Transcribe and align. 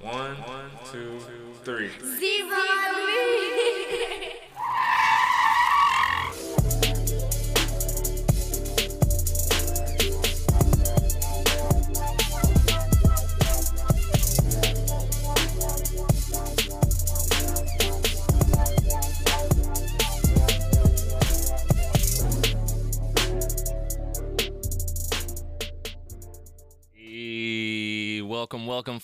One, 0.00 0.36
two, 0.92 1.20
three. 1.64 1.90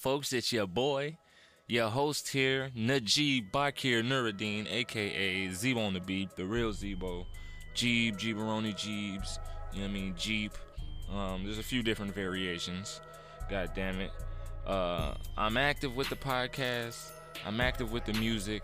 Folks. 0.05 0.34
It's 0.34 0.52
your 0.52 0.66
boy, 0.66 1.16
your 1.66 1.89
host 1.89 2.29
here, 2.29 2.70
Najib 2.74 3.51
Bakir 3.51 4.02
Nuruddin, 4.02 4.70
aka 4.70 5.48
Zeeb0 5.48 5.79
on 5.79 5.95
the 5.95 6.01
beat, 6.01 6.37
the 6.37 6.45
real 6.45 6.74
Zeeb0. 6.74 7.24
Jeeb, 7.74 8.19
Jeeberoni 8.19 8.74
Jeebs, 8.74 9.38
you 9.73 9.80
know 9.80 9.87
what 9.87 9.88
I 9.88 9.88
mean? 9.88 10.15
Jeep. 10.15 10.52
Um, 11.10 11.45
there's 11.45 11.59
a 11.59 11.62
few 11.62 11.82
different 11.82 12.15
variations. 12.15 13.01
God 13.48 13.70
damn 13.74 13.98
it. 13.98 14.10
Uh, 14.66 15.15
I'm 15.38 15.56
active 15.56 15.96
with 15.96 16.10
the 16.10 16.16
podcast, 16.16 17.10
I'm 17.46 17.62
active 17.62 17.91
with 17.91 18.05
the 18.05 18.12
music. 18.12 18.62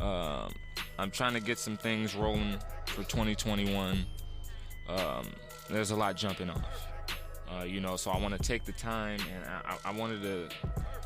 Um, 0.00 0.54
I'm 0.98 1.10
trying 1.10 1.34
to 1.34 1.40
get 1.40 1.58
some 1.58 1.76
things 1.76 2.14
rolling 2.14 2.56
for 2.86 3.02
2021. 3.02 4.06
Um, 4.88 5.26
there's 5.68 5.90
a 5.90 5.96
lot 5.96 6.16
jumping 6.16 6.48
off. 6.48 6.95
Uh, 7.48 7.64
you 7.64 7.80
know, 7.80 7.96
so 7.96 8.10
I 8.10 8.18
want 8.18 8.34
to 8.34 8.42
take 8.42 8.64
the 8.64 8.72
time 8.72 9.20
and 9.34 9.44
I, 9.44 9.76
I 9.84 9.92
wanted 9.92 10.22
to 10.22 10.48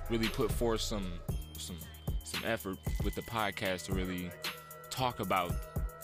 really 0.09 0.29
put 0.29 0.51
forth 0.51 0.81
some 0.81 1.13
some 1.57 1.77
some 2.25 2.43
effort 2.45 2.79
with 3.05 3.15
the 3.15 3.23
podcast 3.23 3.87
to 3.87 3.93
really 3.93 4.31
talk 4.89 5.21
about 5.21 5.53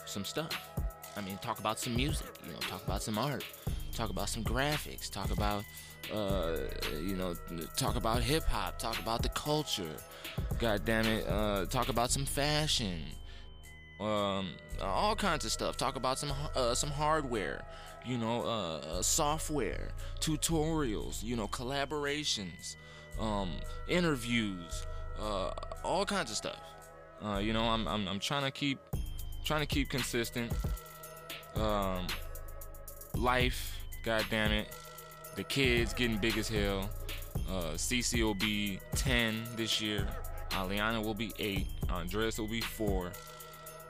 some 0.05 0.25
stuff. 0.25 0.69
I 1.17 1.21
mean, 1.23 1.39
talk 1.39 1.59
about 1.59 1.79
some 1.79 1.97
music. 1.97 2.27
You 2.47 2.53
know, 2.53 2.59
talk 2.61 2.85
about 2.85 3.03
some 3.03 3.19
art. 3.19 3.45
Talk 3.95 4.11
about 4.11 4.29
some 4.29 4.45
graphics. 4.45 5.11
Talk 5.11 5.31
about 5.31 5.65
uh, 6.13 6.57
you 7.01 7.17
know, 7.17 7.35
talk 7.77 7.97
about 7.97 8.23
hip 8.23 8.45
hop. 8.45 8.79
Talk 8.79 8.99
about 9.01 9.23
the 9.23 9.29
culture. 9.31 9.97
God 10.59 10.85
damn 10.85 11.07
it. 11.07 11.27
Uh, 11.27 11.67
talk 11.67 11.89
about 11.89 12.11
some 12.11 12.25
fashion 12.25 13.03
um, 14.01 14.51
all 14.83 15.17
kinds 15.17 15.45
of 15.45 15.53
stuff. 15.53 15.77
Talk 15.77 15.97
about 15.97 16.19
some 16.19 16.33
uh, 16.55 16.75
some 16.75 16.91
hardware, 16.91 17.63
you 18.05 18.19
know, 18.19 18.43
uh, 18.43 18.77
uh, 18.79 19.03
software, 19.03 19.89
tutorials, 20.21 21.23
you 21.23 21.37
know, 21.37 21.49
collaborations, 21.49 22.77
um, 23.19 23.51
interviews, 23.89 24.87
uh, 25.21 25.51
all 25.83 26.05
kinds 26.05 26.31
of 26.31 26.37
stuff. 26.37 26.61
Uh, 27.25 27.39
you 27.39 27.53
know, 27.53 27.63
I'm, 27.63 27.89
I'm 27.89 28.07
I'm 28.07 28.19
trying 28.19 28.45
to 28.45 28.51
keep 28.51 28.79
trying 29.45 29.61
to 29.61 29.67
keep 29.67 29.89
consistent. 29.89 30.53
Um, 31.55 32.07
life, 33.15 33.79
god 34.05 34.27
damn 34.31 34.53
it, 34.53 34.69
the 35.37 35.45
kids 35.45 35.95
getting 35.95 36.19
big 36.19 36.37
as 36.37 36.49
hell. 36.49 36.91
Uh, 37.49 37.73
Cece 37.75 38.23
will 38.23 38.35
be 38.35 38.81
10 38.95 39.45
this 39.57 39.81
year. 39.81 40.07
Aliana 40.51 41.03
will 41.03 41.15
be 41.15 41.33
8. 41.39 41.67
Andres 41.91 42.39
will 42.39 42.49
be 42.49 42.61
4. 42.61 43.13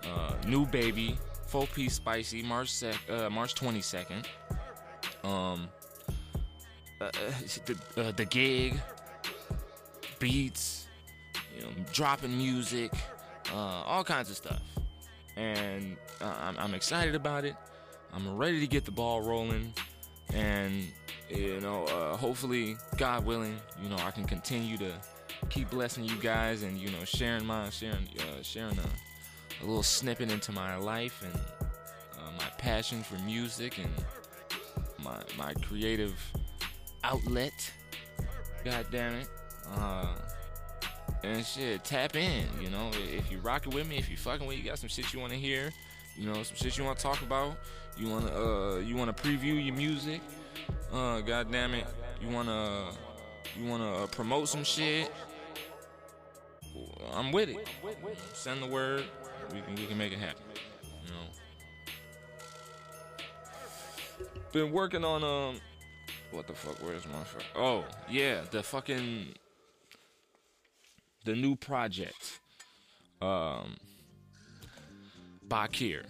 Uh, 0.05 0.34
new 0.47 0.66
baby, 0.66 1.19
full 1.47 1.66
piece 1.69 1.94
spicy, 1.94 2.42
March 2.42 2.70
sec- 2.70 3.11
uh, 3.11 3.30
March 3.30 3.55
22nd. 3.55 4.27
Um, 5.25 5.69
uh, 7.00 7.05
uh, 7.05 7.11
the, 7.66 8.02
uh, 8.02 8.12
the 8.12 8.24
gig, 8.24 8.80
beats, 10.19 10.86
you 11.55 11.62
know, 11.62 11.69
dropping 11.92 12.36
music, 12.36 12.91
uh, 13.52 13.56
all 13.56 14.02
kinds 14.02 14.30
of 14.30 14.36
stuff. 14.36 14.62
And 15.36 15.97
I'm, 16.22 16.56
I'm 16.58 16.74
excited 16.74 17.14
about 17.14 17.44
it. 17.44 17.55
I'm 18.14 18.36
ready 18.36 18.61
to 18.61 18.67
get 18.67 18.86
the 18.86 18.90
ball 18.90 19.20
rolling. 19.20 19.74
And, 20.33 20.86
you 21.29 21.61
know, 21.61 21.86
hopefully, 22.18 22.77
God 22.96 23.27
willing, 23.27 23.58
you 23.83 23.90
know, 23.90 23.98
I 23.98 24.11
can 24.11 24.24
continue 24.24 24.79
to 24.79 24.92
keep 25.51 25.68
blessing 25.68 26.05
you 26.05 26.17
guys 26.17 26.62
and, 26.62 26.79
you 26.79 26.90
know, 26.90 27.05
sharing 27.05 27.45
my, 27.45 27.68
sharing, 27.68 28.08
sharing 28.42 28.79
a, 28.79 28.89
a 29.62 29.64
little 29.64 29.83
snippet 29.83 30.30
into 30.30 30.52
my 30.52 30.77
life 30.77 31.22
and 31.22 31.34
uh, 32.18 32.30
my 32.39 32.48
passion 32.58 33.02
for 33.02 33.18
music 33.20 33.78
and 33.78 33.90
my, 35.02 35.17
my 35.39 35.55
creative 35.55 36.14
outlet. 37.05 37.72
God 38.64 38.86
damn 38.90 39.14
it. 39.14 39.28
Uh, 39.74 40.14
and 41.22 41.44
shit, 41.44 41.83
tap 41.84 42.17
in, 42.17 42.44
you 42.61 42.70
know. 42.70 42.90
If 42.94 43.30
you 43.30 43.39
rocking 43.39 43.72
with 43.72 43.89
me, 43.89 43.96
if 43.96 44.11
you 44.11 44.17
fucking 44.17 44.46
with, 44.46 44.58
you 44.58 44.64
got 44.64 44.78
some 44.78 44.89
shit 44.89 45.12
you 45.12 45.20
want 45.20 45.33
to 45.33 45.39
hear, 45.39 45.73
you 46.17 46.27
know, 46.27 46.42
some 46.42 46.56
shit 46.56 46.77
you 46.77 46.84
want 46.84 46.98
to 46.98 47.02
talk 47.02 47.23
about. 47.23 47.56
You 47.98 48.08
wanna, 48.08 48.27
uh, 48.27 48.77
you 48.78 48.94
wanna 48.94 49.14
preview 49.14 49.64
your 49.64 49.74
music. 49.74 50.20
Uh, 50.92 51.20
god 51.20 51.50
damn 51.50 51.74
it, 51.74 51.86
you 52.20 52.28
wanna, 52.28 52.90
you 53.58 53.68
wanna 53.68 54.05
uh, 54.05 54.06
promote 54.08 54.48
some 54.48 54.64
shit. 54.64 55.11
I'm 57.14 57.33
with 57.33 57.48
it. 57.48 57.67
Send 58.34 58.62
the 58.62 58.67
word. 58.67 59.05
We 59.52 59.61
can, 59.61 59.74
we 59.74 59.86
can 59.86 59.98
make 59.98 60.12
it 60.12 60.18
happen. 60.18 60.42
You 61.05 61.12
know. 61.12 61.27
Been 64.52 64.73
working 64.73 65.05
on 65.05 65.23
um, 65.24 65.61
what 66.30 66.46
the 66.46 66.55
fuck? 66.55 66.77
Where's 66.83 67.07
my 67.07 67.24
fuck? 67.24 67.42
Oh 67.55 67.85
yeah, 68.08 68.42
the 68.51 68.62
fucking 68.62 69.35
the 71.24 71.35
new 71.35 71.56
project. 71.56 72.40
Um, 73.20 73.77
Bakir. 75.48 76.05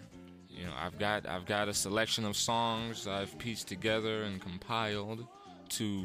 You 0.49 0.65
know, 0.65 0.73
I've 0.79 0.99
got 0.99 1.29
I've 1.29 1.45
got 1.47 1.69
a 1.69 1.75
selection 1.75 2.25
of 2.25 2.37
songs 2.37 3.07
I've 3.07 3.37
pieced 3.39 3.69
together 3.69 4.23
and 4.23 4.41
compiled 4.41 5.27
to 5.71 6.05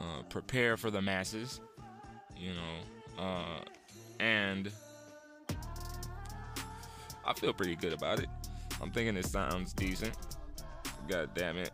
uh, 0.00 0.22
prepare 0.28 0.76
for 0.76 0.90
the 0.90 1.02
masses. 1.02 1.60
You 2.36 2.52
know, 2.54 3.22
uh, 3.22 3.60
and 4.18 4.72
I 7.32 7.34
feel 7.34 7.54
pretty 7.54 7.76
good 7.76 7.94
about 7.94 8.18
it. 8.18 8.28
I'm 8.82 8.90
thinking 8.90 9.16
it 9.16 9.24
sounds 9.24 9.72
decent. 9.72 10.14
God 11.08 11.30
damn 11.34 11.56
it. 11.56 11.70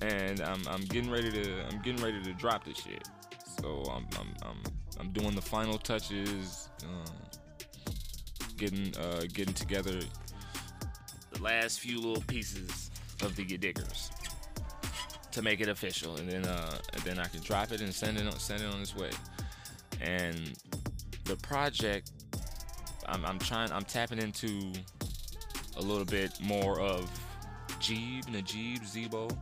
And 0.00 0.40
I'm 0.40 0.66
I'm 0.68 0.82
getting 0.82 1.10
ready 1.10 1.30
to 1.30 1.62
I'm 1.70 1.82
getting 1.82 2.02
ready 2.02 2.22
to 2.22 2.32
drop 2.32 2.64
this 2.64 2.78
shit. 2.78 3.06
So 3.60 3.82
I'm 3.94 4.06
I'm 4.18 4.34
I'm, 4.48 4.62
I'm 4.98 5.10
doing 5.10 5.34
the 5.34 5.42
final 5.42 5.76
touches. 5.76 6.70
Uh, 6.82 7.10
getting 8.56 8.96
uh, 8.96 9.24
getting 9.34 9.52
together 9.52 10.00
the 11.32 11.42
last 11.42 11.80
few 11.80 12.00
little 12.00 12.22
pieces 12.22 12.90
of 13.22 13.36
the 13.36 13.44
Diggers 13.44 14.10
to 15.32 15.42
make 15.42 15.60
it 15.60 15.68
official, 15.68 16.16
and 16.16 16.26
then 16.26 16.46
uh, 16.46 16.78
and 16.94 17.02
then 17.02 17.18
I 17.18 17.26
can 17.26 17.42
drop 17.42 17.70
it 17.70 17.82
and 17.82 17.94
send 17.94 18.16
it 18.16 18.26
on, 18.26 18.38
send 18.38 18.62
it 18.62 18.72
on 18.72 18.80
its 18.80 18.96
way. 18.96 19.10
And 20.00 20.52
the 21.24 21.36
project, 21.36 22.10
I'm, 23.08 23.24
I'm 23.24 23.38
trying, 23.38 23.72
I'm 23.72 23.84
tapping 23.84 24.18
into 24.18 24.72
a 25.76 25.80
little 25.80 26.04
bit 26.04 26.32
more 26.40 26.80
of 26.80 27.10
Jeeb, 27.80 28.28
Najib, 28.28 28.82
Zeeb0, 28.82 29.36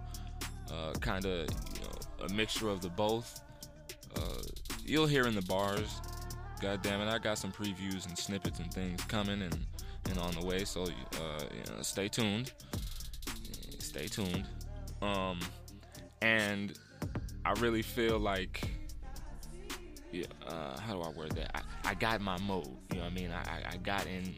uh, 0.72 0.92
kind 1.00 1.24
of 1.24 1.48
you 1.74 1.80
know, 1.80 2.26
a 2.26 2.32
mixture 2.32 2.68
of 2.68 2.80
the 2.80 2.90
both. 2.90 3.40
Uh, 4.16 4.42
you'll 4.84 5.06
hear 5.06 5.26
in 5.26 5.34
the 5.34 5.42
bars. 5.42 6.00
God 6.60 6.82
damn 6.82 7.00
it, 7.00 7.08
I 7.08 7.18
got 7.18 7.38
some 7.38 7.52
previews 7.52 8.06
and 8.06 8.16
snippets 8.16 8.58
and 8.58 8.72
things 8.72 9.02
coming 9.04 9.42
and, 9.42 9.66
and 10.08 10.18
on 10.18 10.32
the 10.32 10.44
way. 10.44 10.64
So 10.64 10.82
uh, 10.82 10.86
you 10.86 11.74
know, 11.74 11.82
stay 11.82 12.08
tuned. 12.08 12.52
Stay 13.78 14.06
tuned. 14.06 14.44
Um, 15.02 15.38
and 16.22 16.78
I 17.44 17.52
really 17.60 17.82
feel 17.82 18.18
like, 18.18 18.68
yeah, 20.10 20.24
uh, 20.48 20.80
how 20.80 20.94
do 20.94 21.02
I 21.02 21.10
word 21.10 21.32
that? 21.32 21.56
I, 21.56 21.60
I 21.84 21.94
got 21.94 22.20
my 22.20 22.38
mode. 22.38 22.66
You 22.90 22.98
know 22.98 23.04
what 23.04 23.12
I 23.12 23.14
mean? 23.14 23.30
I, 23.30 23.72
I 23.72 23.76
got 23.76 24.06
in, 24.06 24.36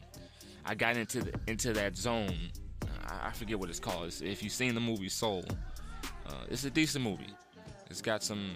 I 0.64 0.74
got 0.74 0.96
into 0.96 1.22
the, 1.22 1.32
into 1.46 1.72
that 1.74 1.96
zone. 1.96 2.34
I, 3.06 3.28
I 3.28 3.30
forget 3.32 3.58
what 3.58 3.68
it's 3.68 3.80
called. 3.80 4.06
It's, 4.06 4.20
if 4.20 4.42
you've 4.42 4.52
seen 4.52 4.74
the 4.74 4.80
movie 4.80 5.08
Soul, 5.08 5.44
uh, 6.26 6.44
it's 6.48 6.64
a 6.64 6.70
decent 6.70 7.04
movie. 7.04 7.28
It's 7.88 8.02
got 8.02 8.22
some 8.22 8.50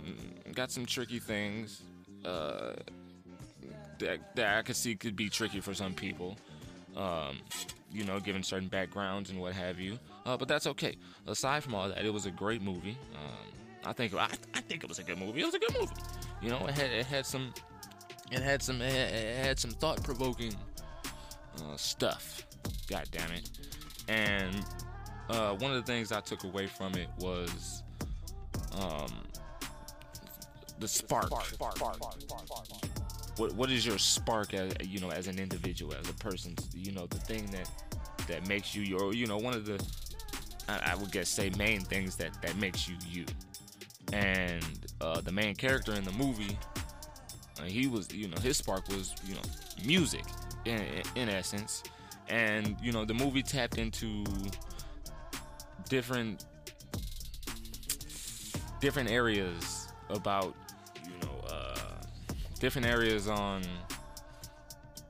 got 0.55 0.73
some 0.73 0.85
tricky 0.85 1.21
things 1.21 1.83
uh, 2.25 2.73
that 4.01 4.35
that 4.35 4.59
I 4.59 4.63
could 4.63 4.77
see 4.77 4.97
could 4.97 5.15
be 5.15 5.29
tricky 5.29 5.61
for 5.61 5.73
some 5.73 5.95
people. 5.95 6.37
Um, 6.97 7.39
you 7.93 8.05
know, 8.05 8.19
given 8.21 8.43
certain 8.43 8.69
backgrounds 8.69 9.31
and 9.31 9.41
what 9.41 9.53
have 9.53 9.79
you. 9.79 9.99
Uh, 10.27 10.37
but 10.37 10.49
that's 10.49 10.67
okay. 10.67 10.97
Aside 11.27 11.63
from 11.63 11.75
all 11.75 11.89
that, 11.89 12.05
it 12.05 12.13
was 12.13 12.27
a 12.27 12.31
great 12.31 12.63
movie. 12.63 12.97
Um, 13.15 13.51
I 13.85 13.93
think 13.93 14.15
I, 14.15 14.29
I 14.55 14.61
think 14.61 14.83
it 14.83 14.89
was 14.89 14.99
a 14.99 15.05
good 15.05 15.19
movie. 15.19 15.41
It 15.41 15.47
was 15.47 15.55
a 15.55 15.59
good 15.59 15.75
movie. 15.79 15.95
You 16.43 16.51
know, 16.51 16.67
it 16.67 16.77
had 16.77 16.91
it 16.91 17.07
had 17.07 17.25
some 17.25 17.53
it 18.31 18.41
had 18.41 18.63
some 18.63 18.81
it 18.81 19.45
had, 19.45 19.59
some 19.59 19.71
thought 19.71 20.03
provoking 20.03 20.55
uh, 21.59 21.77
stuff. 21.77 22.47
God 22.89 23.07
damn 23.11 23.31
it! 23.33 23.51
And 24.09 24.65
uh, 25.29 25.55
one 25.55 25.71
of 25.71 25.77
the 25.77 25.93
things 25.93 26.13
I 26.13 26.21
took 26.21 26.45
away 26.45 26.67
from 26.67 26.95
it 26.95 27.09
was 27.19 27.83
um, 28.79 29.11
the 30.79 30.89
spark. 30.89 31.31
What 33.37 33.55
what 33.55 33.71
is 33.71 33.87
your 33.87 33.99
spark 33.99 34.55
as 34.55 34.75
you 34.83 35.01
know 35.01 35.11
as 35.11 35.27
an 35.27 35.39
individual, 35.39 35.95
as 35.95 36.09
a 36.09 36.15
person? 36.15 36.55
You 36.75 36.93
know 36.93 37.07
the 37.07 37.19
thing 37.19 37.47
that 37.47 37.71
that 38.29 38.47
makes 38.47 38.75
you 38.75 38.83
your 38.83 39.15
you 39.15 39.27
know 39.27 39.39
one 39.39 39.55
of 39.55 39.67
the 39.67 39.83
I, 40.69 40.93
I 40.93 40.95
would 40.97 41.11
guess 41.11 41.29
say 41.29 41.51
main 41.59 41.81
things 41.81 42.17
that 42.17 42.41
that 42.43 42.57
makes 42.57 42.89
you 42.89 42.97
you. 43.09 43.25
And 44.13 44.65
uh, 45.01 45.21
the 45.21 45.33
main 45.33 45.55
character 45.55 45.95
in 45.95 46.05
the 46.05 46.13
movie, 46.13 46.59
uh, 47.59 47.63
he 47.65 47.87
was 47.87 48.13
you 48.13 48.29
know 48.29 48.39
his 48.41 48.57
spark 48.57 48.87
was 48.89 49.15
you 49.27 49.35
know 49.35 49.41
music 49.85 50.25
in, 50.65 50.83
in 51.17 51.29
essence, 51.29 51.83
and 52.29 52.77
you 52.83 52.93
know 52.93 53.05
the 53.05 53.15
movie 53.15 53.43
tapped 53.43 53.79
into 53.79 54.25
different 55.89 56.45
different 58.81 59.11
areas 59.11 59.89
about 60.09 60.55
you 61.05 61.27
know 61.27 61.49
uh, 61.49 61.79
different 62.59 62.87
areas 62.87 63.29
on 63.29 63.63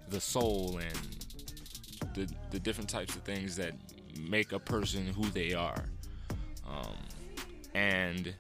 the 0.09 0.21
soul 0.21 0.81
and 0.83 1.17
the 2.15 2.29
the 2.51 2.59
different 2.59 2.89
types 2.89 3.15
of 3.15 3.23
things 3.23 3.57
that 3.57 3.73
make 4.29 4.53
a 4.53 4.59
person 4.59 5.07
who 5.07 5.25
they 5.31 5.55
are. 5.55 5.85
Um, 6.69 6.97
and 7.75 8.11
and 8.11 8.35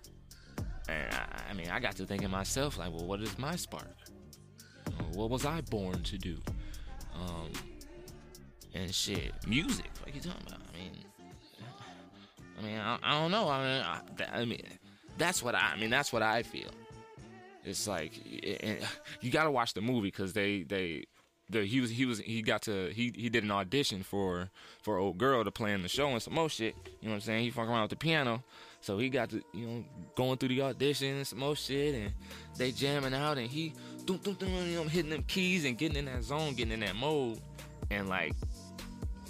I, 1.50 1.52
mean 1.52 1.68
I 1.70 1.80
got 1.80 1.96
to 1.96 2.06
thinking 2.06 2.30
myself 2.30 2.78
like 2.78 2.92
well 2.92 3.04
what 3.04 3.20
is 3.20 3.38
my 3.38 3.56
spark 3.56 3.88
what 5.12 5.30
was 5.30 5.44
I 5.44 5.60
born 5.62 6.02
to 6.04 6.18
do 6.18 6.38
um, 7.14 7.50
and 8.74 8.94
shit 8.94 9.32
music 9.46 9.90
like 10.04 10.14
you 10.14 10.20
talking 10.20 10.46
about 10.46 10.60
I 10.72 10.78
mean 10.78 10.92
I 12.58 12.62
mean 12.62 12.78
I, 12.78 12.98
I 13.02 13.20
don't 13.20 13.30
know 13.30 13.48
I 13.48 13.62
mean 13.62 13.84
I, 13.84 14.40
I 14.40 14.44
mean 14.44 14.62
that's 15.20 15.42
what 15.42 15.54
I, 15.54 15.72
I 15.74 15.76
mean. 15.76 15.90
That's 15.90 16.12
what 16.12 16.22
I 16.22 16.42
feel. 16.42 16.70
It's 17.64 17.86
like 17.86 18.12
it, 18.24 18.82
you 19.20 19.30
got 19.30 19.44
to 19.44 19.50
watch 19.50 19.74
the 19.74 19.82
movie 19.82 20.08
because 20.08 20.32
they 20.32 20.62
they 20.62 21.04
the, 21.50 21.64
he 21.66 21.80
was 21.80 21.90
he 21.90 22.06
was 22.06 22.20
he 22.20 22.42
got 22.42 22.62
to 22.62 22.88
he 22.88 23.12
he 23.14 23.28
did 23.28 23.44
an 23.44 23.50
audition 23.50 24.02
for 24.02 24.48
for 24.82 24.96
old 24.96 25.18
girl 25.18 25.44
to 25.44 25.50
play 25.50 25.72
in 25.72 25.82
the 25.82 25.88
show 25.88 26.08
and 26.08 26.22
some 26.22 26.34
more 26.34 26.48
shit. 26.48 26.74
You 27.00 27.08
know 27.08 27.10
what 27.10 27.14
I'm 27.16 27.20
saying? 27.20 27.44
He 27.44 27.50
fucking 27.50 27.70
around 27.70 27.82
with 27.82 27.90
the 27.90 27.96
piano, 27.96 28.42
so 28.80 28.98
he 28.98 29.08
got 29.08 29.30
to 29.30 29.42
you 29.52 29.66
know 29.66 29.84
going 30.14 30.38
through 30.38 30.50
the 30.50 30.62
audition 30.62 31.16
and 31.16 31.26
some 31.26 31.38
more 31.38 31.56
shit, 31.56 31.94
and 31.94 32.12
they 32.56 32.72
jamming 32.72 33.14
out, 33.14 33.38
and 33.38 33.48
he 33.48 33.74
doom, 34.04 34.18
doom, 34.18 34.34
doom, 34.34 34.68
you 34.68 34.76
know, 34.76 34.84
hitting 34.84 35.10
them 35.10 35.22
keys 35.24 35.64
and 35.64 35.78
getting 35.78 35.96
in 35.96 36.04
that 36.06 36.22
zone, 36.22 36.54
getting 36.54 36.72
in 36.72 36.80
that 36.80 36.96
mode, 36.96 37.40
and 37.90 38.08
like 38.08 38.34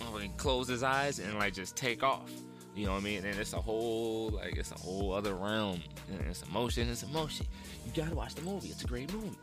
oh, 0.02 0.16
and 0.16 0.36
close 0.36 0.68
his 0.68 0.82
eyes 0.82 1.18
and 1.18 1.38
like 1.38 1.54
just 1.54 1.76
take 1.76 2.02
off. 2.02 2.30
You 2.74 2.86
know 2.86 2.92
what 2.92 3.00
I 3.00 3.04
mean? 3.04 3.24
And 3.24 3.38
it's 3.38 3.52
a 3.52 3.60
whole 3.60 4.30
like 4.30 4.56
it's 4.56 4.70
a 4.70 4.78
whole 4.78 5.12
other 5.12 5.34
realm. 5.34 5.82
And 6.10 6.20
it's 6.28 6.42
emotion, 6.42 6.88
it's 6.88 7.02
emotion. 7.02 7.46
You 7.84 7.92
gotta 7.94 8.14
watch 8.14 8.34
the 8.34 8.42
movie. 8.42 8.68
It's 8.68 8.84
a 8.84 8.86
great 8.86 9.12
movie. 9.12 9.36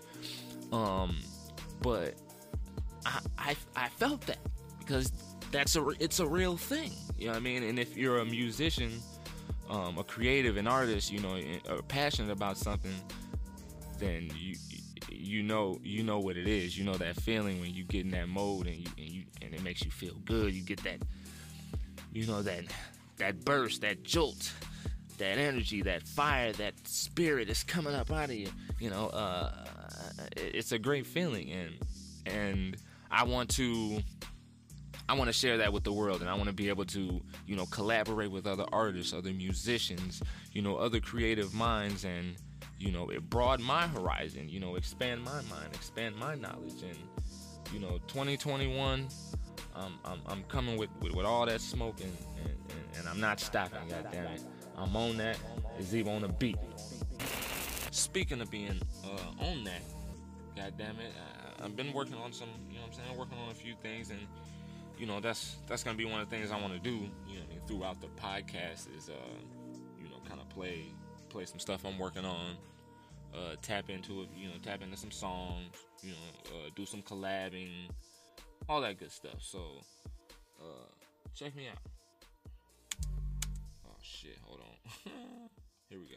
Um, 0.71 1.17
but 1.81 2.15
I 3.05 3.19
I, 3.37 3.55
I 3.75 3.89
felt 3.89 4.21
that 4.21 4.39
because 4.79 5.11
that's 5.51 5.75
a 5.75 5.87
it's 5.99 6.19
a 6.19 6.27
real 6.27 6.57
thing. 6.57 6.91
You 7.17 7.27
know 7.27 7.33
what 7.33 7.37
I 7.37 7.41
mean? 7.41 7.63
And 7.63 7.79
if 7.79 7.97
you're 7.97 8.19
a 8.19 8.25
musician, 8.25 8.91
um, 9.69 9.97
a 9.97 10.03
creative, 10.03 10.57
an 10.57 10.67
artist, 10.67 11.11
you 11.11 11.19
know, 11.19 11.39
passionate 11.87 12.31
about 12.31 12.57
something, 12.57 12.93
then 13.99 14.29
you 14.35 14.55
you 15.09 15.43
know 15.43 15.79
you 15.83 16.03
know 16.03 16.19
what 16.19 16.37
it 16.37 16.47
is. 16.47 16.77
You 16.77 16.85
know 16.85 16.95
that 16.95 17.15
feeling 17.17 17.59
when 17.59 17.73
you 17.73 17.83
get 17.83 18.05
in 18.05 18.11
that 18.11 18.29
mode 18.29 18.67
and 18.67 18.77
you 18.77 18.87
and 18.97 19.09
you 19.09 19.23
and 19.41 19.53
it 19.53 19.63
makes 19.63 19.83
you 19.83 19.91
feel 19.91 20.15
good. 20.25 20.53
You 20.53 20.61
get 20.61 20.83
that 20.83 21.01
you 22.13 22.25
know 22.27 22.41
that 22.41 22.63
that 23.17 23.43
burst, 23.43 23.81
that 23.81 24.03
jolt, 24.03 24.51
that 25.17 25.37
energy, 25.37 25.81
that 25.81 26.03
fire, 26.03 26.53
that 26.53 26.73
spirit 26.87 27.49
is 27.49 27.63
coming 27.63 27.93
up 27.93 28.11
out 28.11 28.25
of 28.25 28.35
you. 28.35 28.49
You 28.79 28.89
know, 28.89 29.07
uh, 29.07 29.65
it's 30.35 30.71
a 30.71 30.79
great 30.79 31.05
feeling, 31.05 31.51
and 31.51 31.73
and 32.25 32.77
I 33.11 33.23
want 33.23 33.49
to. 33.51 33.99
I 35.09 35.13
want 35.13 35.27
to 35.29 35.33
share 35.33 35.57
that 35.57 35.71
with 35.71 35.83
the 35.83 35.93
world, 35.93 36.21
and 36.21 36.29
I 36.29 36.33
want 36.33 36.47
to 36.47 36.53
be 36.53 36.69
able 36.69 36.85
to, 36.85 37.21
you 37.45 37.55
know, 37.55 37.65
collaborate 37.67 38.29
with 38.29 38.45
other 38.45 38.65
artists, 38.73 39.13
other 39.13 39.31
musicians, 39.31 40.21
you 40.51 40.61
know, 40.61 40.75
other 40.75 40.99
creative 40.99 41.53
minds, 41.53 42.03
and 42.03 42.35
you 42.79 42.91
know, 42.91 43.09
it 43.09 43.29
broaden 43.29 43.65
my 43.65 43.87
horizon, 43.87 44.49
you 44.49 44.59
know, 44.59 44.75
expand 44.75 45.23
my 45.23 45.41
mind, 45.49 45.69
expand 45.73 46.15
my 46.15 46.35
knowledge, 46.35 46.83
and 46.83 46.97
you 47.73 47.79
know, 47.79 47.99
2021, 48.07 49.07
um, 49.75 49.99
I'm, 50.05 50.19
I'm 50.27 50.43
coming 50.43 50.77
with, 50.77 50.89
with, 51.01 51.13
with 51.13 51.25
all 51.25 51.45
that 51.45 51.61
smoke 51.61 51.99
and, 52.01 52.15
and, 52.39 52.49
and, 52.49 52.99
and 52.99 53.09
I'm 53.09 53.19
not 53.19 53.39
stopping, 53.39 53.79
God 53.89 54.07
damn 54.11 54.25
it. 54.25 54.41
I'm 54.77 54.95
on 54.95 55.17
that. 55.17 55.37
It's 55.77 55.93
even 55.93 56.15
on 56.15 56.21
the 56.21 56.29
beat. 56.29 56.57
Speaking 57.91 58.41
of 58.41 58.49
being 58.49 58.79
uh, 59.03 59.43
on 59.45 59.63
that, 59.65 59.81
God 60.55 60.73
damn 60.77 60.99
it, 60.99 61.13
I, 61.59 61.65
I've 61.65 61.75
been 61.75 61.93
working 61.93 62.15
on 62.15 62.31
some, 62.31 62.49
you 62.69 62.75
know 62.75 62.81
what 62.85 62.97
I'm 62.97 63.05
saying, 63.05 63.17
working 63.17 63.37
on 63.37 63.51
a 63.51 63.55
few 63.55 63.73
things 63.81 64.11
and 64.11 64.19
you 64.97 65.05
know, 65.05 65.19
that's 65.19 65.57
that's 65.67 65.83
gonna 65.83 65.97
be 65.97 66.05
one 66.05 66.19
of 66.19 66.29
the 66.29 66.35
things 66.35 66.51
I 66.51 66.59
want 66.59 66.73
to 66.73 66.79
do, 66.79 67.09
you 67.27 67.37
know, 67.39 67.45
throughout 67.67 68.01
the 68.01 68.07
podcast 68.07 68.95
is, 68.97 69.09
uh, 69.09 69.13
you 70.01 70.09
know, 70.09 70.17
kind 70.27 70.39
of 70.39 70.49
play 70.49 70.85
play 71.29 71.45
some 71.45 71.59
stuff 71.59 71.85
I'm 71.85 71.99
working 71.99 72.25
on, 72.25 72.55
uh, 73.33 73.55
tap 73.61 73.89
into 73.89 74.21
it, 74.21 74.29
you 74.35 74.47
know, 74.47 74.55
tap 74.63 74.81
into 74.81 74.97
some 74.97 75.11
songs, 75.11 75.75
you 76.01 76.11
know, 76.11 76.55
uh, 76.55 76.69
do 76.75 76.85
some 76.85 77.01
collabing, 77.01 77.89
all 78.67 78.81
that 78.81 78.99
good 78.99 79.11
stuff. 79.11 79.41
So, 79.41 79.59
uh, 80.59 80.87
check 81.35 81.55
me 81.55 81.67
out. 81.67 81.77
Oh 83.85 83.95
shit, 84.01 84.37
hold 84.43 84.61
on. 84.61 85.11
Here 85.89 85.99
we 85.99 86.07
go. 86.07 86.15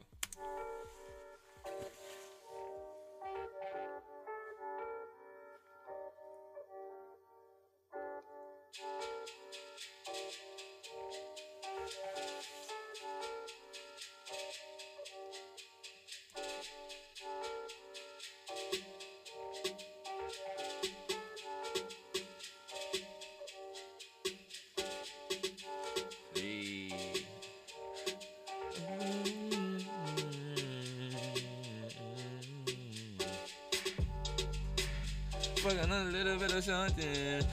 A 35.66 36.04
little 36.04 36.36
bit 36.38 36.52
of 36.52 36.64
something. 36.64 37.44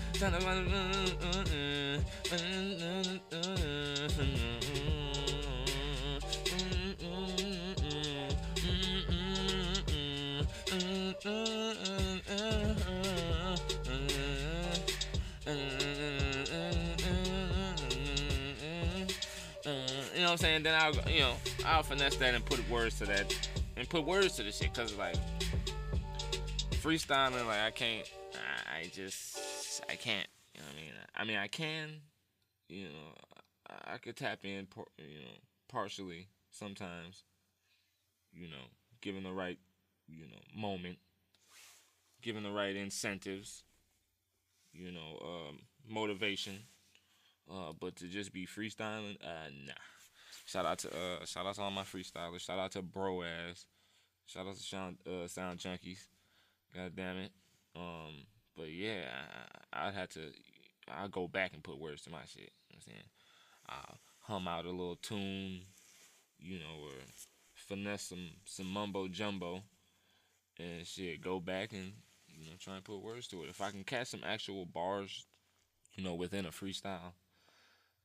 You 20.13 20.23
know 20.23 20.31
what 20.31 20.31
I'm 20.31 20.37
saying? 20.37 20.63
Then 20.63 20.75
I'll, 20.81 20.93
you 21.09 21.19
know, 21.21 21.33
I'll 21.65 21.83
finesse 21.83 22.15
that 22.17 22.33
and 22.33 22.45
put 22.45 22.67
words 22.69 22.97
to 22.99 23.05
that, 23.05 23.33
and 23.75 23.87
put 23.87 24.03
words 24.05 24.35
to 24.37 24.43
the 24.43 24.51
shit, 24.51 24.73
cause 24.73 24.95
like 24.95 25.15
freestyling, 26.87 27.45
like 27.45 27.59
I 27.59 27.71
can't. 27.71 28.09
I, 28.73 28.87
just 28.93 29.83
I 29.89 29.95
can't. 29.95 30.27
You 30.53 30.61
know 30.61 30.67
what 30.67 30.75
I 30.77 30.81
mean? 30.81 30.93
I 31.15 31.23
mean 31.25 31.37
I 31.37 31.47
can. 31.47 31.89
You 32.69 32.85
know, 32.85 33.13
I, 33.69 33.95
I 33.95 33.97
could 33.97 34.15
tap 34.15 34.39
in. 34.43 34.67
You 34.97 35.19
know, 35.21 35.37
partially 35.67 36.27
sometimes. 36.51 37.23
You 38.31 38.47
know, 38.47 38.63
given 39.01 39.23
the 39.23 39.33
right, 39.33 39.57
you 40.07 40.25
know, 40.27 40.39
moment, 40.55 40.97
given 42.21 42.43
the 42.43 42.51
right 42.51 42.75
incentives. 42.75 43.63
You 44.71 44.91
know, 44.91 45.19
um, 45.21 45.59
motivation. 45.89 46.59
Uh, 47.51 47.73
but 47.79 47.97
to 47.97 48.07
just 48.07 48.31
be 48.31 48.45
freestyling, 48.45 49.15
uh, 49.21 49.49
nah. 49.65 49.73
Shout 50.45 50.65
out 50.65 50.79
to 50.79 50.89
uh, 50.89 51.25
shout 51.25 51.45
out 51.45 51.55
to 51.55 51.61
all 51.61 51.71
my 51.71 51.83
freestylers. 51.83 52.41
Shout 52.41 52.59
out 52.59 52.71
to 52.71 52.81
Bro 52.81 53.23
Ass. 53.23 53.65
Shout 54.25 54.47
out 54.47 54.55
to 54.55 54.61
Sound, 54.61 54.97
uh, 55.05 55.27
Sound 55.27 55.59
Junkies. 55.59 56.07
God 56.75 56.95
damn 56.95 57.17
it. 57.17 57.31
Um, 57.75 58.25
but 58.55 58.71
yeah, 58.71 59.03
I, 59.73 59.87
I'd 59.87 59.93
have 59.93 60.09
to. 60.09 60.21
I'll 60.89 61.09
go 61.09 61.27
back 61.27 61.53
and 61.53 61.63
put 61.63 61.79
words 61.79 62.01
to 62.03 62.09
my 62.09 62.25
shit. 62.25 62.51
You 62.69 62.75
know 62.75 62.75
I'm 62.75 62.81
saying, 62.81 63.03
I'll 63.69 63.97
hum 64.21 64.47
out 64.47 64.65
a 64.65 64.71
little 64.71 64.95
tune, 64.95 65.61
you 66.39 66.59
know, 66.59 66.83
or 66.83 66.91
finesse 67.55 68.03
some 68.03 68.29
some 68.45 68.67
mumbo 68.67 69.07
jumbo, 69.07 69.61
and 70.59 70.85
shit. 70.85 71.21
Go 71.21 71.39
back 71.39 71.73
and 71.73 71.93
you 72.27 72.49
know 72.49 72.55
try 72.59 72.75
and 72.75 72.83
put 72.83 73.03
words 73.03 73.27
to 73.27 73.43
it. 73.43 73.49
If 73.49 73.61
I 73.61 73.71
can 73.71 73.83
catch 73.83 74.07
some 74.07 74.23
actual 74.25 74.65
bars, 74.65 75.25
you 75.95 76.03
know, 76.03 76.15
within 76.15 76.45
a 76.45 76.49
freestyle, 76.49 77.13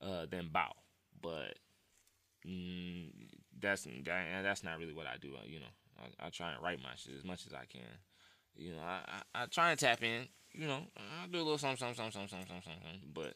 uh, 0.01 0.27
then 0.31 0.49
bow. 0.53 0.73
But 1.21 1.59
mm, 2.47 3.11
that's 3.61 3.85
that, 3.85 4.43
that's 4.43 4.65
not 4.65 4.79
really 4.79 4.95
what 4.95 5.07
I 5.07 5.17
do. 5.21 5.35
Uh, 5.35 5.47
you 5.47 5.61
know, 5.61 5.67
I, 5.99 6.27
I 6.27 6.31
try 6.31 6.53
and 6.53 6.63
write 6.63 6.83
my 6.83 6.95
shit 6.97 7.15
as 7.17 7.25
much 7.25 7.47
as 7.47 7.55
I 7.55 7.65
can. 7.65 7.83
You 8.57 8.73
know, 8.75 8.83
I, 8.83 9.01
I, 9.35 9.43
I 9.43 9.47
try 9.47 9.71
and 9.71 9.81
tap 9.81 10.03
in. 10.03 10.29
You 10.53 10.67
know, 10.67 10.83
I 10.97 11.27
do 11.29 11.39
a 11.39 11.43
little 11.43 11.59
something, 11.59 11.79
something, 11.79 11.97
something, 12.13 12.29
something, 12.29 12.47
something, 12.49 12.63
something, 12.65 13.01
but 13.15 13.35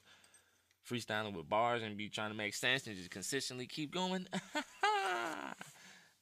freestyling 0.89 1.35
with 1.35 1.49
bars 1.49 1.83
and 1.83 1.97
be 1.97 2.09
trying 2.09 2.31
to 2.31 2.37
make 2.37 2.55
sense 2.55 2.87
and 2.87 2.97
just 2.97 3.11
consistently 3.11 3.67
keep 3.67 3.93
going. 3.93 4.27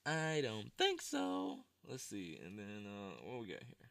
I 0.07 0.41
don't 0.43 0.71
think 0.79 1.03
so. 1.03 1.61
Let's 1.89 2.05
see, 2.05 2.39
and 2.45 2.59
then 2.59 2.87
uh, 2.87 3.27
what 3.31 3.41
we 3.43 3.49
got 3.49 3.63
here? 3.63 3.89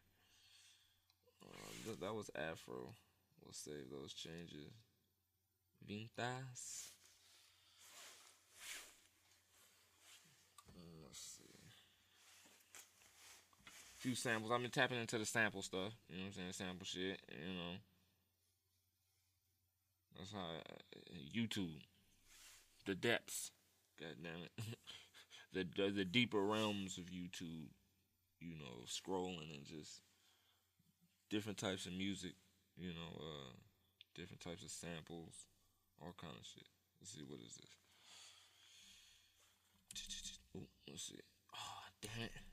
Uh, 1.41 1.69
th- 1.85 1.99
that 1.99 2.13
was 2.15 2.29
Afro. 2.35 2.95
We'll 3.41 3.53
save 3.53 3.89
those 3.91 4.13
changes. 4.13 4.71
Vintas. 5.87 6.91
Mm, 10.71 11.03
Let's 11.03 11.19
see. 11.37 11.43
Few 14.03 14.15
samples. 14.15 14.51
I've 14.51 14.61
been 14.61 14.69
tapping 14.69 14.99
into 14.99 15.17
the 15.17 15.25
sample 15.25 15.61
stuff. 15.61 15.93
You 16.09 16.17
know 16.17 16.23
what 16.23 16.27
I'm 16.27 16.33
saying? 16.33 16.51
Sample 16.51 16.85
shit. 16.85 17.21
You 17.31 17.53
know. 17.53 17.79
That's 20.17 20.33
how 20.33 20.39
uh, 20.39 21.15
YouTube. 21.33 21.79
The 22.85 22.95
depths. 22.95 23.51
God 23.97 24.15
damn 24.21 24.43
it. 24.43 24.51
the, 25.53 25.83
the 25.83 25.89
the 25.91 26.03
deeper 26.03 26.41
realms 26.41 26.97
of 26.97 27.05
YouTube. 27.05 27.69
You 28.41 28.55
know, 28.59 28.83
scrolling 28.85 29.55
and 29.55 29.63
just 29.63 30.01
different 31.29 31.57
types 31.57 31.85
of 31.85 31.93
music. 31.93 32.33
You 32.77 32.89
know, 32.89 33.21
uh, 33.21 33.53
different 34.15 34.41
types 34.41 34.63
of 34.65 34.69
samples, 34.69 35.47
all 36.01 36.13
kind 36.19 36.33
of 36.37 36.45
shit. 36.45 36.67
Let's 36.99 37.13
see 37.13 37.23
what 37.25 37.39
is 37.39 37.55
this. 39.95 40.51
Ooh, 40.57 40.67
let's 40.89 41.03
see. 41.03 41.21
Oh, 41.55 41.83
damn 42.01 42.25
it. 42.25 42.52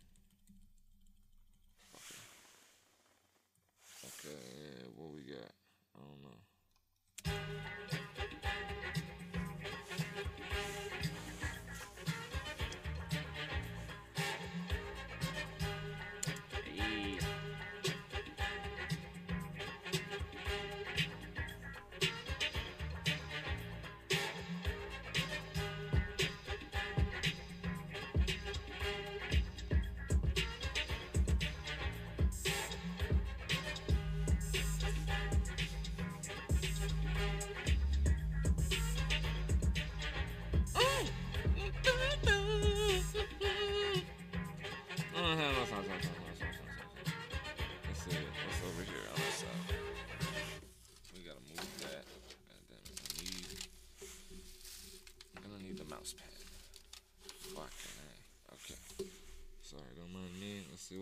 Okay. 4.22 4.36
What 4.96 5.14
we 5.14 5.22
got? 5.22 5.50
I 5.96 6.00
don't 6.04 6.22
know. 6.22 7.79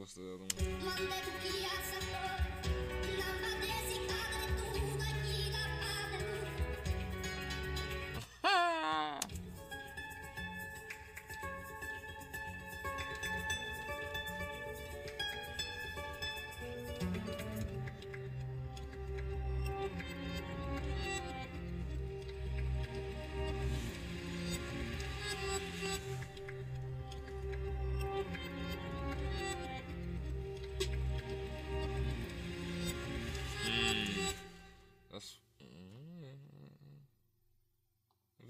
What's 0.08 0.14
the 0.14 0.22
other 0.22 0.38
one. 0.38 0.48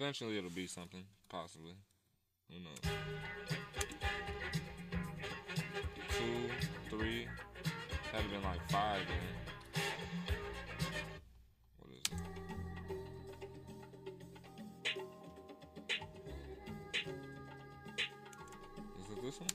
Eventually, 0.08 0.38
it'll 0.38 0.48
be 0.48 0.66
something, 0.66 1.04
possibly. 1.28 1.74
Who 2.50 2.60
knows? 2.60 2.80
Two, 6.08 6.48
three, 6.88 7.28
had 8.10 8.22
to 8.22 8.28
been 8.30 8.42
like 8.42 8.70
five. 8.70 9.02
Man. 9.06 9.34
What 11.78 11.92
is 11.92 11.98
it? 12.10 12.14
Is 18.98 19.10
it 19.12 19.20
this 19.22 19.38
one? 19.40 19.50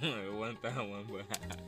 it 0.24 0.32
wasn't 0.32 0.62
that 0.62 0.88
one, 0.88 1.04
but. 1.10 1.26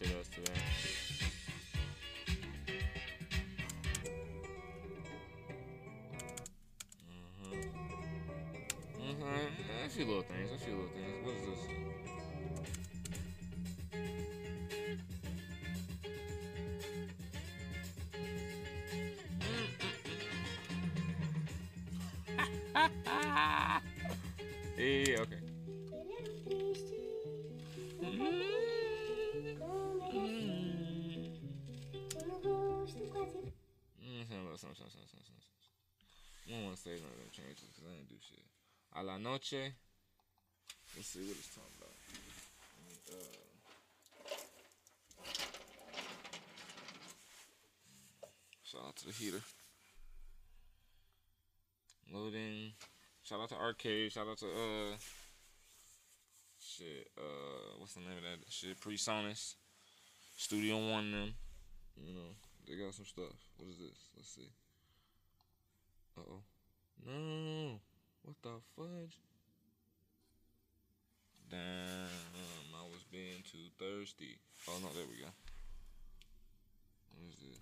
başarısı. 0.00 0.40
Uhum. 9.00 9.20
Uhum. 9.20 9.84
É 9.84 9.88
filotens, 9.88 10.52
é 10.52 10.58
filotens, 10.58 11.24
coisas 11.24 11.48
assim. 11.48 11.86
Ha 22.74 22.90
ha 23.04 23.22
ha! 23.24 23.82
A 38.98 39.02
la 39.02 39.18
noche. 39.18 39.74
Let's 40.96 41.08
see 41.08 41.20
what 41.20 41.36
it's 41.36 41.54
talking 41.54 41.76
about. 41.76 41.92
Uh, 43.12 43.16
shout 48.64 48.80
out 48.86 48.96
to 48.96 49.06
the 49.06 49.12
heater. 49.12 49.42
Loading. 52.10 52.72
Shout 53.22 53.40
out 53.40 53.50
to 53.50 53.56
Arcade. 53.56 54.12
Shout 54.12 54.28
out 54.28 54.38
to 54.38 54.46
uh. 54.46 54.96
Shit. 56.58 57.10
Uh, 57.18 57.76
what's 57.78 57.92
the 57.92 58.00
name 58.00 58.16
of 58.16 58.22
that 58.22 58.50
shit? 58.50 58.80
Presonus. 58.80 59.56
Studio 60.38 60.78
One 60.90 61.12
them. 61.12 61.34
You 62.02 62.14
know, 62.14 62.34
they 62.66 62.76
got 62.82 62.94
some 62.94 63.04
stuff. 63.04 63.36
What 63.58 63.68
is 63.68 63.76
this? 63.76 64.08
Let's 64.16 64.28
see. 64.34 64.50
Uh 66.16 66.22
oh. 66.30 66.42
No. 67.06 67.80
What 68.26 68.36
the 68.42 68.58
fudge? 68.74 69.22
Damn, 71.48 72.08
I 72.74 72.82
was 72.82 73.04
being 73.12 73.44
too 73.48 73.68
thirsty. 73.78 74.40
Oh 74.68 74.80
no, 74.82 74.88
there 74.88 75.06
we 75.08 75.18
go. 75.22 75.28
What 77.14 77.28
is 77.28 77.36
this? 77.38 77.58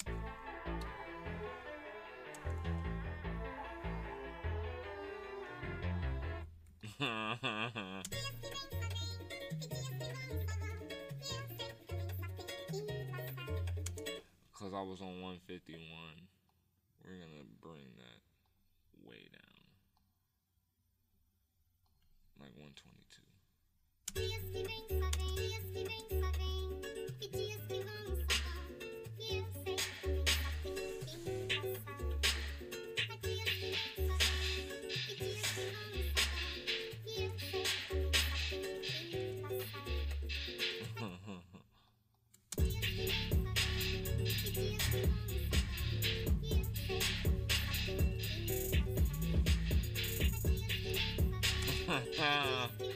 Cause 14.54 14.72
I 14.72 14.80
was 14.80 15.02
on 15.02 15.20
151. 15.20 15.76
We're 17.04 17.10
gonna 17.10 17.44
bring 17.60 17.98
that 17.98 18.22
way 19.06 19.28
down. 19.30 19.53
Like 22.44 22.52
122. 22.58 23.24
Let's 51.86 52.18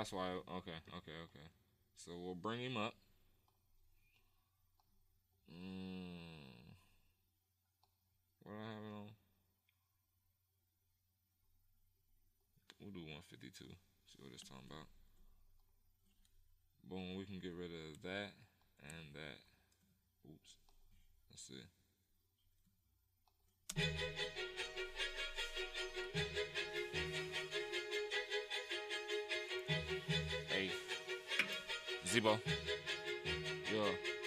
That's 0.00 0.14
why. 0.14 0.30
Okay, 0.32 0.80
okay, 0.96 1.12
okay. 1.28 1.46
So 1.94 2.12
we'll 2.16 2.34
bring 2.34 2.58
him 2.58 2.78
up. 2.78 2.94
Mm. 5.52 6.72
What 8.42 8.52
do 8.52 8.56
I 8.56 8.72
have 8.72 8.80
it 8.80 8.96
on? 8.96 9.12
We'll 12.80 12.92
do 12.92 13.00
152. 13.00 13.52
See 13.52 14.22
what 14.22 14.32
it's 14.32 14.42
talking 14.42 14.64
about. 14.70 14.88
Boom, 16.88 17.18
we 17.18 17.26
can 17.26 17.38
get 17.38 17.52
rid 17.52 17.68
of 17.68 18.00
that 18.02 18.32
and 18.80 19.12
that. 19.12 19.36
Oops. 20.30 20.56
Let's 21.28 21.44
see. 21.44 21.60
Zeeb0. 32.12 32.40
Yo. 33.72 34.19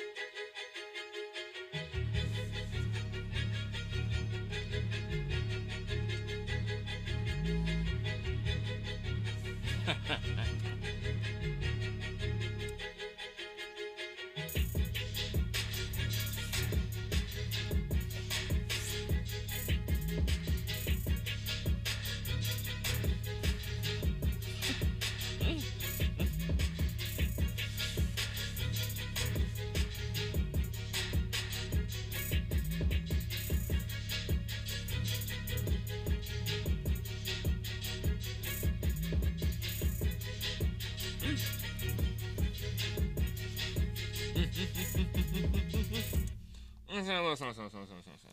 Listen, 46.93 47.25
listen, 47.25 47.47
listen, 47.47 47.63
listen, 47.63 47.79
listen, 47.81 47.97
listen, 47.97 48.11
listen. 48.13 48.29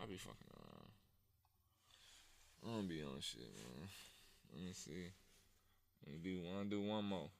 I'll 0.00 0.06
be 0.06 0.16
fucking 0.16 0.52
around. 0.54 0.90
I'm 2.62 2.70
gonna 2.76 2.88
be 2.88 3.02
on 3.02 3.20
shit, 3.20 3.50
man. 3.56 3.88
Let 4.54 4.64
me 4.64 4.72
see. 4.72 5.10
Let 6.04 6.14
me 6.14 6.20
do 6.22 6.42
one, 6.42 6.68
do 6.68 6.80
one 6.80 7.04
more. 7.04 7.30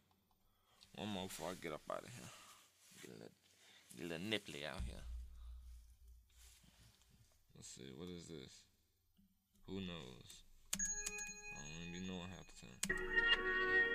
One 0.97 1.09
more 1.09 1.29
before 1.29 1.51
I 1.51 1.55
get 1.63 1.73
up 1.73 1.83
out 1.91 2.03
of 2.03 2.09
here. 2.09 2.31
Get 3.03 3.11
a 3.11 3.15
little, 3.15 3.37
get 3.97 4.07
a 4.07 4.09
little 4.09 4.27
nipply 4.27 4.67
out 4.67 4.83
here. 4.85 5.05
Let's 7.55 7.69
see, 7.69 7.93
what 7.97 8.09
is 8.09 8.27
this? 8.27 8.63
Who 9.69 9.81
knows? 9.81 10.43
I 10.75 11.63
don't 11.63 11.95
even 11.95 12.09
knowing 12.09 12.31
half 12.31 12.47
the 12.49 12.67
time. 12.67 13.86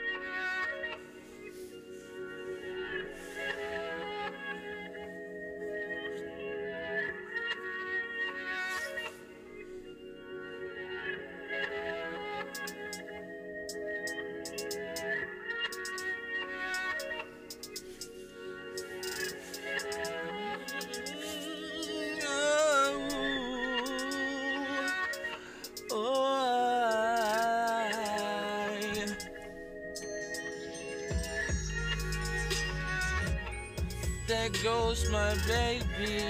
Goes 34.64 35.10
my 35.10 35.36
baby. 35.48 36.24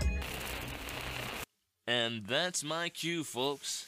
And 1.88 2.26
that's 2.28 2.64
my 2.64 2.90
cue, 2.90 3.24
folks. 3.24 3.88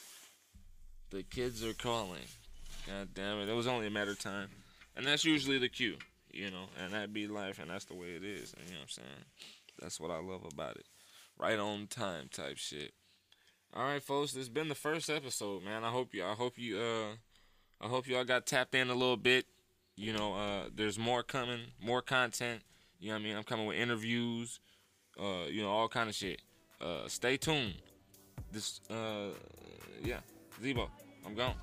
The 1.10 1.24
kids 1.24 1.64
are 1.64 1.74
calling. 1.74 2.26
God 2.88 3.10
damn 3.14 3.40
it. 3.40 3.50
It 3.50 3.54
was 3.54 3.68
only 3.68 3.88
a 3.88 3.92
matter 3.92 4.12
of 4.12 4.20
time. 4.20 4.50
And 4.96 5.06
that's 5.06 5.24
usually 5.24 5.60
the 5.60 5.70
cue, 5.70 5.98
you 6.32 6.50
know, 6.50 6.66
and 6.84 6.94
that 6.94 7.14
be 7.14 7.28
life, 7.28 7.60
and 7.60 7.70
that's 7.70 7.86
the 7.86 7.94
way 7.94 8.08
it 8.08 8.24
is. 8.24 8.56
You 8.58 8.74
know 8.74 8.80
what 8.80 8.84
I'm 8.84 8.90
saying? 8.90 9.26
That's 9.80 10.00
what 10.00 10.10
I 10.10 10.20
love 10.20 10.46
about 10.52 10.78
it. 10.78 10.86
Right 11.38 11.60
on 11.60 11.88
time 11.88 12.30
type 12.34 12.58
shit. 12.58 12.94
All 13.76 13.84
right, 13.84 14.02
folks. 14.02 14.32
This 14.32 14.42
has 14.42 14.50
been 14.50 14.70
the 14.70 14.76
first 14.76 15.10
episode, 15.10 15.64
man. 15.64 15.84
I 15.84 15.90
hope 15.90 16.14
you. 16.14 16.24
I 16.24 16.34
hope 16.34 16.58
you. 16.58 16.80
Uh, 16.80 17.86
I 17.86 17.88
hope 17.88 18.08
y'all 18.08 18.24
got 18.24 18.46
tapped 18.46 18.74
in 18.74 18.90
a 18.90 18.94
little 18.94 19.18
bit. 19.18 19.46
You 19.96 20.14
know, 20.14 20.34
uh, 20.36 20.70
there's 20.76 20.98
more 20.98 21.24
coming, 21.24 21.60
more 21.82 22.02
content. 22.02 22.62
You 23.00 23.10
know 23.10 23.16
what 23.16 23.20
I 23.20 23.24
mean? 23.24 23.36
I'm 23.36 23.44
coming 23.44 23.66
with 23.68 23.78
interviews. 23.78 24.60
Uh, 25.20 25.46
you 25.50 25.62
know, 25.62 25.70
all 25.70 25.88
kind 25.88 26.10
of 26.10 26.16
shit. 26.16 26.42
Uh, 26.82 27.08
stay 27.08 27.38
tuned. 27.38 27.76
This. 28.52 28.82
Uh, 28.90 29.30
yeah. 30.04 30.20
Zeeb0, 30.62 30.88
I'm 31.26 31.36
gone. 31.36 31.54